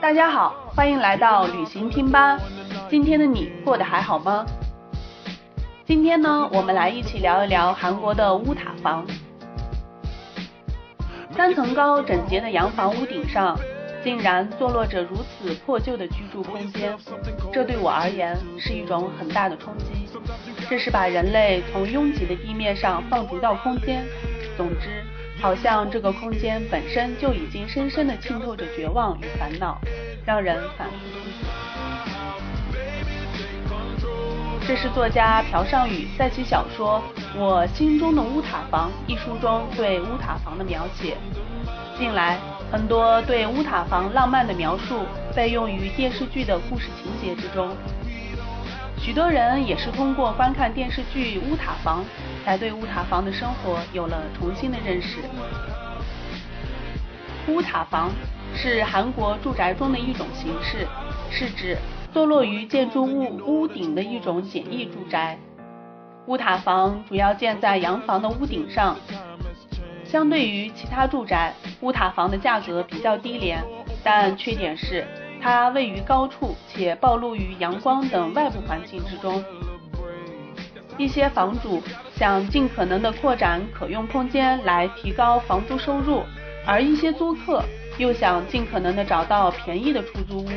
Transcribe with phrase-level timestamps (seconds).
[0.00, 2.38] 大家好，欢迎来到旅行听吧。
[2.88, 4.44] 今天的你过得还好吗？
[5.84, 9.06] 今天呢，我们来一起聊一聊韩国的乌塔房。
[11.30, 13.56] 三层高整洁的洋房屋顶上，
[14.02, 16.96] 竟然坐落着如此破旧的居住空间，
[17.52, 20.08] 这对我而言是一种很大的冲击。
[20.68, 24.04] 这是把人类从拥挤的地面上放逐到空间。
[24.56, 25.04] 总之，
[25.40, 29.78] 好像这个空间本身就已经深深的浸透着绝望与烦恼，
[30.24, 30.96] 让人反复。
[34.66, 37.00] 这是作家朴尚宇在其小说
[37.38, 41.16] 《我心中的乌塔房》一书中对乌塔房的描写。
[41.96, 42.38] 近来，
[42.72, 47.76] 很多对乌塔房浪漫的描述被用于电视剧的故事情节之中。
[49.06, 52.04] 许多人也是通过观看电视剧《乌塔房》，
[52.44, 55.18] 才对乌塔房的生活有了重新的认识。
[57.46, 58.10] 乌塔房
[58.52, 60.88] 是韩国住宅中的一种形式，
[61.30, 61.78] 是指
[62.12, 65.38] 坐落于建筑物屋顶的一种简易住宅。
[66.26, 68.96] 乌塔房主要建在洋房的屋顶上，
[70.04, 73.62] 相对于其他住宅，乌塔房的价格比较低廉，
[74.02, 75.06] 但缺点是。
[75.46, 79.44] 它位于高处，且暴露于阳光等外部环境之中。
[80.98, 81.80] 一些房主
[82.16, 86.24] 想尽可能的扩展可用空间来提高房租收入，
[86.66, 87.62] 而一些租客
[87.96, 90.48] 又想尽可能的找到便宜的出租屋。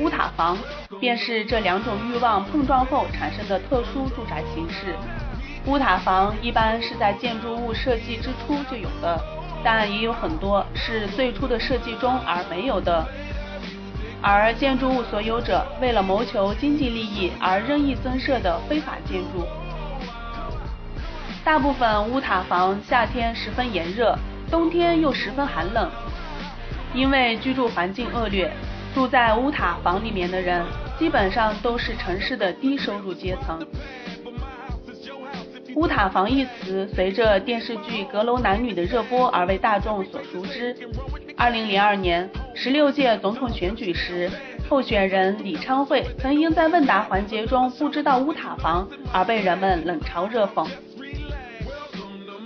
[0.00, 0.58] 乌塔房
[0.98, 4.96] 便是这两种欲望碰撞后产生的特殊住宅形式。
[5.66, 9.22] 乌塔房一般是在建筑物设计之初就有的，
[9.62, 13.06] 但也有很多是最初的设计中而没有的。
[14.22, 19.46] 而建筑物所有者为了谋求经济利益而任意增设的非法建筑，
[21.44, 24.18] 大部分乌塔房夏天十分炎热，
[24.50, 25.90] 冬天又十分寒冷。
[26.94, 28.50] 因为居住环境恶劣，
[28.94, 30.64] 住在乌塔房里面的人
[30.98, 33.64] 基本上都是城市的低收入阶层。
[35.74, 40.74] 乌塔房一词随着电视剧《阁楼男女》的热播而为大众所熟知。
[41.36, 42.26] 二零零二年
[42.58, 44.30] 十六届总统选举时，
[44.68, 50.66] 候选人李昌惠曾因在问答环节中不知道乌塔房而被人们冷嘲热讽。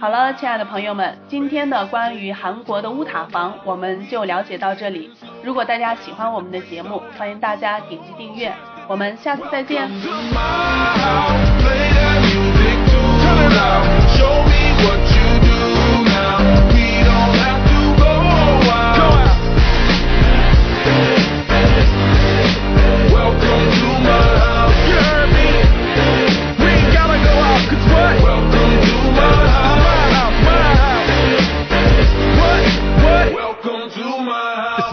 [0.00, 5.10] 好了，亲爱的朋友们，今天的关于韩国的乌塔房我们就了解到这里。
[5.44, 8.52] 如果大家喜欢我们的节目，欢迎大家点击订阅。
[8.88, 9.88] 我们下次再见。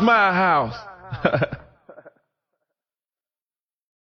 [0.02, 0.97] My house.